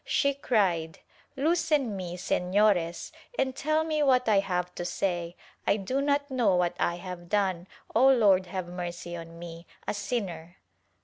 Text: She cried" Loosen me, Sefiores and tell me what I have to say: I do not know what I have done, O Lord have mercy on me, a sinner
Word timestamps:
She 0.03 0.33
cried" 0.33 0.97
Loosen 1.37 1.95
me, 1.95 2.17
Sefiores 2.17 3.11
and 3.37 3.55
tell 3.55 3.83
me 3.83 4.01
what 4.01 4.27
I 4.27 4.39
have 4.39 4.73
to 4.73 4.83
say: 4.83 5.35
I 5.67 5.77
do 5.77 6.01
not 6.01 6.31
know 6.31 6.55
what 6.55 6.75
I 6.79 6.95
have 6.95 7.29
done, 7.29 7.67
O 7.93 8.07
Lord 8.07 8.47
have 8.47 8.67
mercy 8.67 9.15
on 9.15 9.37
me, 9.37 9.67
a 9.87 9.93
sinner 9.93 10.57